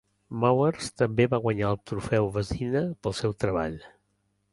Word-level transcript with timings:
Mowers 0.43 0.87
també 1.01 1.27
va 1.33 1.39
guanyar 1.43 1.67
el 1.73 1.77
Trofeu 1.91 2.31
Vezina 2.39 2.81
pel 3.05 3.15
seu 3.19 3.37
treball. 3.45 3.77